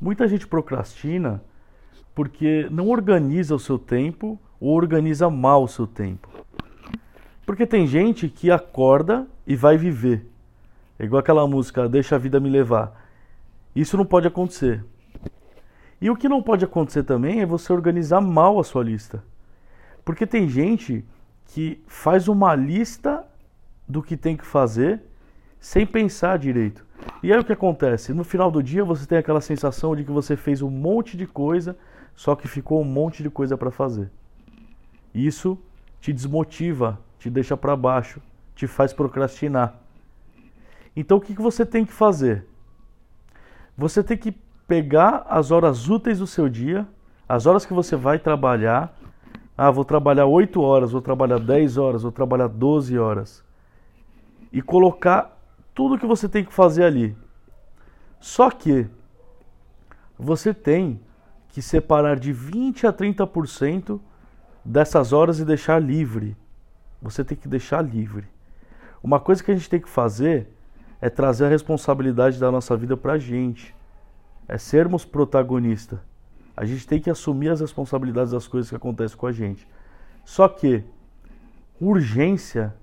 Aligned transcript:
Muita 0.00 0.28
gente 0.28 0.46
procrastina 0.46 1.42
porque 2.14 2.68
não 2.70 2.88
organiza 2.88 3.54
o 3.54 3.58
seu 3.58 3.78
tempo 3.78 4.38
ou 4.60 4.74
organiza 4.74 5.28
mal 5.30 5.64
o 5.64 5.68
seu 5.68 5.86
tempo. 5.86 6.28
Porque 7.44 7.66
tem 7.66 7.86
gente 7.86 8.28
que 8.28 8.50
acorda 8.50 9.26
e 9.46 9.56
vai 9.56 9.76
viver. 9.76 10.26
É 10.98 11.04
igual 11.04 11.20
aquela 11.20 11.46
música 11.46 11.88
Deixa 11.88 12.16
a 12.16 12.18
vida 12.18 12.38
me 12.38 12.50
levar. 12.50 13.08
Isso 13.74 13.96
não 13.96 14.04
pode 14.04 14.26
acontecer. 14.26 14.84
E 16.00 16.10
o 16.10 16.16
que 16.16 16.28
não 16.28 16.42
pode 16.42 16.64
acontecer 16.64 17.02
também 17.02 17.40
é 17.40 17.46
você 17.46 17.72
organizar 17.72 18.20
mal 18.20 18.58
a 18.60 18.64
sua 18.64 18.84
lista. 18.84 19.22
Porque 20.04 20.26
tem 20.26 20.48
gente 20.48 21.04
que 21.46 21.82
faz 21.86 22.28
uma 22.28 22.54
lista 22.54 23.24
do 23.86 24.02
que 24.02 24.16
tem 24.16 24.36
que 24.36 24.46
fazer 24.46 25.00
sem 25.58 25.86
pensar 25.86 26.38
direito. 26.38 26.84
E 27.22 27.32
aí 27.32 27.38
o 27.38 27.44
que 27.44 27.52
acontece? 27.52 28.12
No 28.12 28.22
final 28.22 28.50
do 28.50 28.62
dia 28.62 28.84
você 28.84 29.06
tem 29.06 29.18
aquela 29.18 29.40
sensação 29.40 29.96
de 29.96 30.04
que 30.04 30.10
você 30.10 30.36
fez 30.36 30.62
um 30.62 30.70
monte 30.70 31.16
de 31.16 31.26
coisa, 31.26 31.76
só 32.14 32.36
que 32.36 32.46
ficou 32.46 32.80
um 32.80 32.84
monte 32.84 33.22
de 33.22 33.30
coisa 33.30 33.56
para 33.56 33.70
fazer. 33.70 34.10
Isso 35.14 35.58
te 36.00 36.12
desmotiva, 36.12 36.98
te 37.18 37.28
deixa 37.28 37.56
para 37.56 37.74
baixo, 37.76 38.20
te 38.54 38.66
faz 38.66 38.92
procrastinar. 38.92 39.74
Então 40.94 41.18
o 41.18 41.20
que 41.20 41.32
você 41.34 41.66
tem 41.66 41.84
que 41.84 41.92
fazer? 41.92 42.46
Você 43.76 44.02
tem 44.02 44.16
que 44.16 44.32
pegar 44.66 45.24
as 45.28 45.50
horas 45.50 45.88
úteis 45.88 46.18
do 46.18 46.26
seu 46.26 46.48
dia, 46.48 46.86
as 47.28 47.46
horas 47.46 47.64
que 47.64 47.72
você 47.72 47.96
vai 47.96 48.18
trabalhar. 48.18 48.96
Ah, 49.56 49.70
vou 49.72 49.84
trabalhar 49.84 50.26
8 50.26 50.60
horas, 50.60 50.92
vou 50.92 51.00
trabalhar 51.00 51.40
10 51.40 51.78
horas, 51.78 52.02
vou 52.02 52.12
trabalhar 52.12 52.46
12 52.48 52.96
horas. 52.96 53.44
E 54.52 54.62
colocar 54.62 55.37
tudo 55.78 55.96
que 55.96 56.06
você 56.06 56.28
tem 56.28 56.44
que 56.44 56.52
fazer 56.52 56.82
ali. 56.82 57.16
Só 58.18 58.50
que 58.50 58.90
você 60.18 60.52
tem 60.52 61.00
que 61.50 61.62
separar 61.62 62.18
de 62.18 62.32
20 62.32 62.84
a 62.84 62.92
30% 62.92 64.00
dessas 64.64 65.12
horas 65.12 65.38
e 65.38 65.44
deixar 65.44 65.78
livre. 65.78 66.36
Você 67.00 67.22
tem 67.22 67.38
que 67.38 67.46
deixar 67.46 67.80
livre. 67.80 68.26
Uma 69.00 69.20
coisa 69.20 69.40
que 69.40 69.52
a 69.52 69.54
gente 69.54 69.70
tem 69.70 69.80
que 69.80 69.88
fazer 69.88 70.48
é 71.00 71.08
trazer 71.08 71.44
a 71.44 71.48
responsabilidade 71.48 72.40
da 72.40 72.50
nossa 72.50 72.76
vida 72.76 72.96
para 72.96 73.12
a 73.12 73.18
gente. 73.18 73.72
É 74.48 74.58
sermos 74.58 75.04
protagonista. 75.04 76.02
A 76.56 76.64
gente 76.64 76.88
tem 76.88 77.00
que 77.00 77.08
assumir 77.08 77.50
as 77.50 77.60
responsabilidades 77.60 78.32
das 78.32 78.48
coisas 78.48 78.68
que 78.68 78.74
acontecem 78.74 79.16
com 79.16 79.28
a 79.28 79.32
gente. 79.32 79.64
Só 80.24 80.48
que 80.48 80.82
urgência 81.80 82.74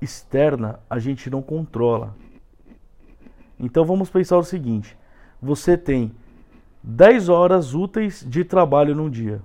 externa 0.00 0.78
a 0.88 1.00
gente 1.00 1.28
não 1.28 1.42
controla. 1.42 2.14
Então 3.58 3.84
vamos 3.84 4.08
pensar 4.08 4.38
o 4.38 4.44
seguinte: 4.44 4.96
você 5.42 5.76
tem 5.76 6.12
10 6.82 7.28
horas 7.28 7.74
úteis 7.74 8.24
de 8.26 8.44
trabalho 8.44 8.94
num 8.94 9.10
dia. 9.10 9.40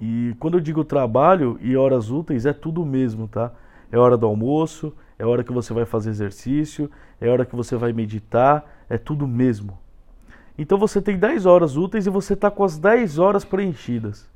E 0.00 0.34
quando 0.38 0.54
eu 0.54 0.60
digo 0.60 0.84
trabalho 0.84 1.58
e 1.60 1.76
horas 1.76 2.10
úteis, 2.10 2.46
é 2.46 2.52
tudo 2.52 2.84
mesmo, 2.84 3.26
tá? 3.26 3.52
É 3.90 3.98
hora 3.98 4.16
do 4.16 4.26
almoço, 4.26 4.92
é 5.18 5.24
hora 5.24 5.42
que 5.42 5.52
você 5.52 5.72
vai 5.72 5.84
fazer 5.84 6.10
exercício, 6.10 6.90
é 7.20 7.28
hora 7.28 7.46
que 7.46 7.56
você 7.56 7.76
vai 7.76 7.92
meditar, 7.92 8.64
é 8.88 8.98
tudo 8.98 9.26
mesmo. 9.26 9.78
Então 10.58 10.78
você 10.78 11.00
tem 11.00 11.18
10 11.18 11.46
horas 11.46 11.76
úteis 11.76 12.06
e 12.06 12.10
você 12.10 12.34
está 12.34 12.50
com 12.50 12.64
as 12.64 12.78
10 12.78 13.18
horas 13.18 13.44
preenchidas. 13.44 14.28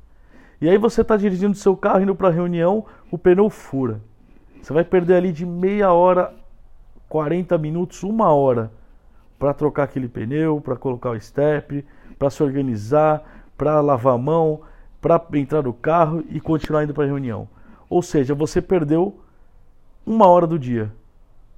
E 0.59 0.69
aí 0.69 0.77
você 0.77 1.01
está 1.01 1.17
dirigindo 1.17 1.55
seu 1.55 1.75
carro 1.75 2.01
indo 2.01 2.15
para 2.15 2.27
a 2.27 2.31
reunião, 2.31 2.85
o 3.09 3.17
pneu 3.17 3.49
fura. 3.49 4.01
Você 4.61 4.73
vai 4.73 4.83
perder 4.83 5.15
ali 5.15 5.31
de 5.31 5.45
meia 5.45 5.91
hora, 5.91 6.33
40 7.09 7.57
minutos, 7.57 8.03
uma 8.03 8.31
hora 8.31 8.71
para 9.41 9.55
trocar 9.55 9.85
aquele 9.85 10.07
pneu, 10.07 10.61
para 10.61 10.75
colocar 10.75 11.09
o 11.09 11.19
step, 11.19 11.83
para 12.19 12.29
se 12.29 12.43
organizar, 12.43 13.47
para 13.57 13.81
lavar 13.81 14.13
a 14.13 14.17
mão, 14.17 14.61
para 15.01 15.19
entrar 15.33 15.63
no 15.63 15.73
carro 15.73 16.23
e 16.29 16.39
continuar 16.39 16.83
indo 16.83 16.93
para 16.93 17.05
a 17.05 17.07
reunião. 17.07 17.49
Ou 17.89 18.03
seja, 18.03 18.35
você 18.35 18.61
perdeu 18.61 19.19
uma 20.05 20.27
hora 20.27 20.45
do 20.45 20.59
dia. 20.59 20.93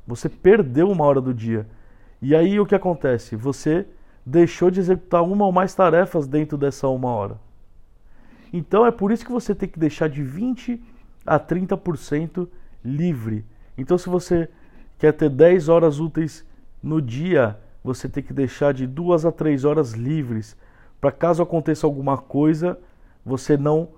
Você 0.08 0.30
perdeu 0.30 0.90
uma 0.90 1.04
hora 1.04 1.20
do 1.20 1.34
dia. 1.34 1.68
E 2.22 2.34
aí 2.34 2.58
o 2.58 2.66
que 2.66 2.74
acontece? 2.74 3.36
Você 3.36 3.86
deixou 4.26 4.72
de 4.72 4.80
executar 4.80 5.22
uma 5.22 5.44
ou 5.44 5.52
mais 5.52 5.76
tarefas 5.76 6.26
dentro 6.26 6.58
dessa 6.58 6.88
uma 6.88 7.10
hora. 7.10 7.38
Então 8.54 8.86
é 8.86 8.92
por 8.92 9.12
isso 9.12 9.26
que 9.26 9.32
você 9.32 9.54
tem 9.54 9.68
que 9.68 9.78
deixar 9.78 10.08
de 10.08 10.24
20 10.24 10.82
a 11.26 11.38
30% 11.38 12.48
livre. 12.82 13.44
Então 13.78 13.98
se 13.98 14.08
você 14.08 14.48
quer 14.98 15.12
ter 15.12 15.30
10 15.30 15.68
horas 15.68 16.00
úteis 16.00 16.46
no 16.82 17.02
dia, 17.02 17.60
você 17.84 18.08
tem 18.08 18.24
que 18.24 18.34
deixar 18.34 18.74
de 18.74 18.88
duas 18.88 19.26
a 19.26 19.32
três 19.32 19.66
horas 19.66 19.92
livres, 19.92 20.56
para 21.02 21.12
caso 21.12 21.44
aconteça 21.44 21.86
alguma 21.86 22.18
coisa, 22.18 22.80
você 23.26 23.58
não 23.58 23.90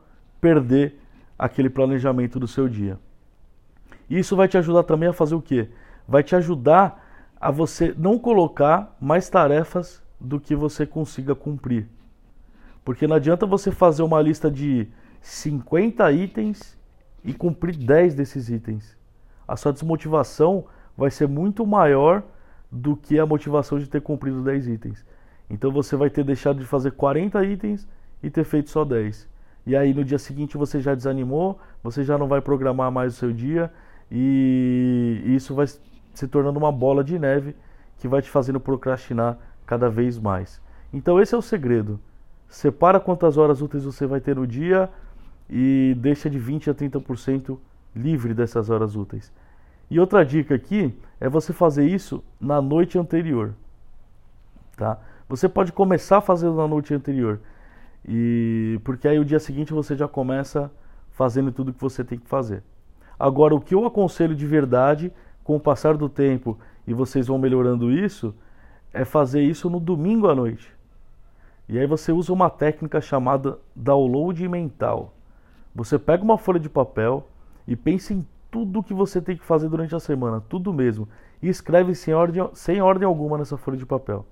perder 0.42 1.00
aquele 1.38 1.70
planejamento 1.70 2.40
do 2.40 2.48
seu 2.48 2.68
dia. 2.68 2.98
Isso 4.10 4.36
vai 4.36 4.48
te 4.48 4.58
ajudar 4.58 4.84
também 4.84 5.10
a 5.10 5.14
fazer 5.14 5.36
o 5.36 5.42
quê? 5.42 5.70
Vai 6.08 6.24
te 6.24 6.36
ajudar 6.36 7.04
a 7.40 7.52
você 7.52 7.94
não 7.98 8.18
colocar 8.18 8.96
mais 9.00 9.30
tarefas 9.30 10.02
do 10.20 10.40
que 10.40 10.56
você 10.56 10.86
consiga 10.86 11.36
cumprir. 11.36 11.88
Porque 12.84 13.08
não 13.08 13.16
adianta 13.16 13.46
você 13.46 13.72
fazer 13.72 14.04
uma 14.04 14.22
lista 14.22 14.50
de 14.50 14.88
50 15.22 16.12
itens 16.12 16.78
e 17.24 17.34
cumprir 17.34 17.76
10 17.76 18.14
desses 18.14 18.50
itens. 18.50 18.96
A 19.48 19.56
sua 19.56 19.74
desmotivação 19.74 20.66
vai 20.96 21.10
ser 21.10 21.28
muito 21.28 21.66
maior 21.66 22.24
do 22.76 22.94
que 22.98 23.18
a 23.18 23.26
motivação 23.26 23.80
de 23.80 23.88
ter 23.88 24.02
cumprido 24.02 24.42
10 24.42 24.68
itens. 24.68 25.06
Então 25.50 25.72
você 25.72 25.96
vai 25.96 26.10
ter 26.10 26.26
deixado 26.26 26.60
de 26.60 26.66
fazer 26.66 26.92
40 26.92 27.42
itens 27.46 27.88
e 28.22 28.30
ter 28.30 28.44
feito 28.44 28.70
só 28.70 28.84
10. 28.84 29.30
E 29.66 29.76
aí 29.76 29.94
no 29.94 30.04
dia 30.04 30.20
seguinte 30.20 30.58
você 30.58 30.82
já 30.82 30.94
desanimou, 30.94 31.58
você 31.82 32.04
já 32.04 32.18
não 32.18 32.28
vai 32.28 32.42
programar 32.42 32.92
mais 32.92 33.14
o 33.14 33.16
seu 33.16 33.32
dia 33.32 33.72
e 34.12 35.24
isso 35.26 35.56
vai 35.56 35.68
se 35.68 36.28
tornando 36.28 36.60
uma 36.60 36.72
bola 36.72 37.02
de 37.02 37.18
neve 37.18 37.56
que 37.98 38.10
vai 38.10 38.22
te 38.22 38.30
fazendo 38.30 38.60
procrastinar 38.60 39.38
cada 39.66 39.90
vez 39.90 40.20
mais. 40.20 40.62
Então 40.92 41.22
esse 41.22 41.34
é 41.34 41.38
o 41.38 41.42
segredo. 41.42 41.98
Separa 42.50 43.00
quantas 43.00 43.38
horas 43.38 43.62
úteis 43.62 43.86
você 43.86 44.06
vai 44.06 44.20
ter 44.20 44.36
no 44.36 44.46
dia 44.46 44.90
e 45.50 45.96
deixa 45.98 46.30
de 46.30 46.38
20 46.38 46.70
a 46.70 46.74
30% 46.74 47.58
livre 47.96 48.34
dessas 48.34 48.70
horas 48.70 48.98
úteis. 48.98 49.32
E 49.90 50.00
outra 50.00 50.26
dica 50.26 50.56
aqui 50.56 50.94
é 51.20 51.30
você 51.30 51.54
fazer 51.54 51.88
isso 51.88 52.24
na 52.40 52.62
noite 52.62 52.98
anterior. 52.98 53.54
Tá? 54.76 55.00
Você 55.30 55.48
pode 55.48 55.72
começar 55.72 56.22
fazendo 56.22 56.56
na 56.56 56.68
noite 56.68 56.94
anterior. 56.94 57.40
E 58.08 58.80
porque 58.84 59.08
aí 59.08 59.20
o 59.20 59.26
dia 59.26 59.40
seguinte 59.40 59.74
você 59.74 59.96
já 59.96 60.08
começa 60.08 60.72
fazendo 61.12 61.52
tudo 61.52 61.74
que 61.74 61.82
você 61.82 62.04
tem 62.04 62.20
que 62.20 62.28
fazer. 62.28 62.64
Agora 63.18 63.56
o 63.56 63.62
que 63.62 63.74
eu 63.74 63.86
aconselho 63.86 64.36
de 64.36 64.46
verdade, 64.46 65.12
com 65.44 65.56
o 65.56 65.60
passar 65.60 65.96
do 65.96 66.10
tempo 66.10 66.58
e 66.86 66.94
vocês 66.94 67.28
vão 67.28 67.38
melhorando 67.38 67.92
isso, 67.92 68.36
é 68.94 69.04
fazer 69.06 69.42
isso 69.42 69.70
no 69.70 69.80
domingo 69.80 70.28
à 70.28 70.36
noite. 70.36 70.74
E 71.68 71.80
aí 71.80 71.88
você 71.88 72.12
usa 72.12 72.32
uma 72.32 72.50
técnica 72.50 73.02
chamada 73.02 73.58
download 73.76 74.48
mental. 74.48 75.14
Você 75.74 75.98
pega 75.98 76.24
uma 76.24 76.38
folha 76.38 76.60
de 76.60 76.70
papel 76.70 77.28
e 77.68 77.76
pensa 77.76 78.14
em 78.14 78.26
tudo 78.56 78.82
que 78.82 78.94
você 78.94 79.22
tem 79.22 79.36
que 79.36 79.44
fazer 79.44 79.68
durante 79.68 79.94
a 79.94 80.00
semana, 80.00 80.40
tudo 80.40 80.74
mesmo, 80.74 81.10
e 81.42 81.50
escreve 81.50 81.94
sem 81.94 82.14
ordem, 82.14 82.50
sem 82.54 82.82
ordem 82.82 83.06
alguma 83.06 83.38
nessa 83.38 83.58
folha 83.58 83.76
de 83.76 83.86
papel. 83.86 84.26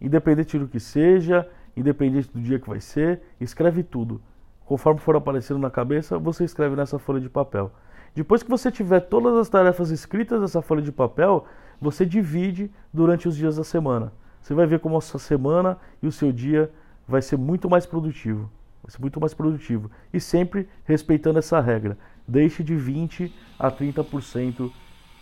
Independente 0.00 0.58
do 0.58 0.66
que 0.66 0.80
seja, 0.80 1.46
independente 1.76 2.30
do 2.32 2.40
dia 2.40 2.58
que 2.58 2.66
vai 2.66 2.80
ser, 2.80 3.20
escreve 3.38 3.82
tudo. 3.82 4.22
Conforme 4.64 5.00
for 5.00 5.16
aparecendo 5.16 5.60
na 5.60 5.68
cabeça, 5.68 6.18
você 6.18 6.44
escreve 6.44 6.76
nessa 6.76 6.98
folha 6.98 7.20
de 7.20 7.28
papel. 7.28 7.70
Depois 8.14 8.42
que 8.42 8.48
você 8.48 8.72
tiver 8.72 9.00
todas 9.00 9.36
as 9.36 9.50
tarefas 9.50 9.90
escritas 9.90 10.40
nessa 10.40 10.62
folha 10.62 10.80
de 10.80 10.90
papel, 10.90 11.44
você 11.78 12.06
divide 12.06 12.70
durante 12.90 13.28
os 13.28 13.36
dias 13.36 13.56
da 13.56 13.64
semana. 13.64 14.14
Você 14.40 14.54
vai 14.54 14.66
ver 14.66 14.80
como 14.80 14.96
a 14.96 15.00
sua 15.02 15.20
semana 15.20 15.76
e 16.02 16.06
o 16.06 16.12
seu 16.12 16.32
dia 16.32 16.70
vai 17.06 17.20
ser 17.20 17.36
muito 17.36 17.68
mais 17.68 17.84
produtivo. 17.84 18.50
Vai 18.82 18.90
ser 18.90 19.00
muito 19.00 19.20
mais 19.20 19.34
produtivo. 19.34 19.90
E 20.10 20.18
sempre 20.18 20.66
respeitando 20.84 21.38
essa 21.38 21.60
regra 21.60 21.98
deixe 22.26 22.62
de 22.62 22.76
20 22.76 23.32
a 23.58 23.70
30% 23.70 24.72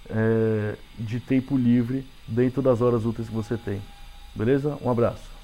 é, 0.08 0.78
de 0.98 1.20
tempo 1.20 1.56
livre 1.56 2.06
dentro 2.26 2.62
das 2.62 2.80
horas 2.80 3.04
úteis 3.04 3.28
que 3.28 3.34
você 3.34 3.56
tem. 3.58 3.86
Beleza? 4.34 4.78
Um 4.82 4.90
abraço. 4.90 5.39